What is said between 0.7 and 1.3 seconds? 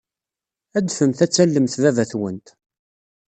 Adfemt